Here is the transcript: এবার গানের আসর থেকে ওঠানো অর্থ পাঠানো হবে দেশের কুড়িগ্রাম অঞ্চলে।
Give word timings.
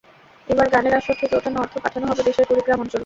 এবার 0.47 0.67
গানের 0.69 0.93
আসর 0.93 1.15
থেকে 1.21 1.33
ওঠানো 1.35 1.57
অর্থ 1.59 1.73
পাঠানো 1.77 2.05
হবে 2.07 2.21
দেশের 2.23 2.45
কুড়িগ্রাম 2.47 2.79
অঞ্চলে। 2.83 2.99